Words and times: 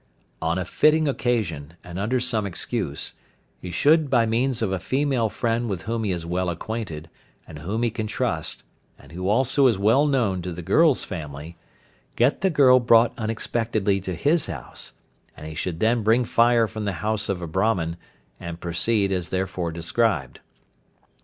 On 0.41 0.57
a 0.57 0.65
fitting 0.65 1.07
occasion, 1.07 1.73
and 1.83 1.99
under 1.99 2.19
some 2.19 2.47
excuse, 2.47 3.13
he 3.61 3.69
should 3.69 4.09
by 4.09 4.25
means 4.25 4.63
of 4.63 4.71
a 4.71 4.79
female 4.79 5.29
friend 5.29 5.69
with 5.69 5.83
whom 5.83 6.03
he 6.05 6.11
is 6.11 6.25
well 6.25 6.49
acquainted, 6.49 7.07
and 7.47 7.59
whom 7.59 7.83
he 7.83 7.91
can 7.91 8.07
trust, 8.07 8.63
and 8.97 9.11
who 9.11 9.29
also 9.29 9.67
is 9.67 9.77
well 9.77 10.07
known 10.07 10.41
to 10.41 10.51
the 10.51 10.63
girl's 10.63 11.03
family, 11.03 11.55
get 12.15 12.41
the 12.41 12.49
girl 12.49 12.79
brought 12.79 13.13
unexpectedly 13.15 14.01
to 14.01 14.15
his 14.15 14.47
house, 14.47 14.93
and 15.37 15.45
he 15.45 15.53
should 15.53 15.79
then 15.79 16.01
bring 16.01 16.25
fire 16.25 16.65
from 16.65 16.85
the 16.85 16.93
house 17.05 17.29
of 17.29 17.39
a 17.39 17.45
Brahman, 17.45 17.95
and 18.39 18.59
proceed 18.59 19.11
as 19.11 19.29
before 19.29 19.71
described. 19.71 20.39